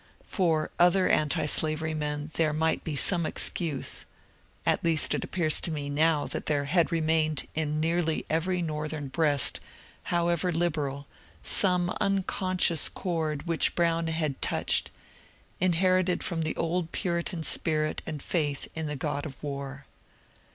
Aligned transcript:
For 0.25 0.71
other 0.79 1.07
antislavery 1.07 1.93
men 1.93 2.31
there 2.33 2.53
might 2.53 2.83
be 2.83 2.95
some 2.95 3.23
excuse; 3.23 4.07
at 4.65 4.83
least 4.83 5.13
it 5.13 5.23
appears 5.23 5.61
to 5.61 5.69
me 5.69 5.89
now 5.91 6.25
that 6.25 6.47
there 6.47 6.65
had 6.65 6.91
remained 6.91 7.47
in 7.53 7.79
nearly 7.79 8.25
every 8.27 8.63
Northern 8.63 9.09
breast, 9.09 9.59
however 10.05 10.51
liberal, 10.51 11.05
some 11.43 11.95
unconscious 12.01 12.89
chord 12.89 13.43
which 13.45 13.75
Brown 13.75 14.07
had 14.07 14.41
touched, 14.41 14.89
inherited 15.59 16.23
from 16.23 16.41
the 16.41 16.55
old 16.55 16.91
Puri 16.91 17.23
tan 17.23 17.43
spirit 17.43 18.01
and 18.03 18.23
faith 18.23 18.67
in 18.73 18.87
the 18.87 18.95
God 18.95 19.27
of 19.27 19.43
War. 19.43 19.85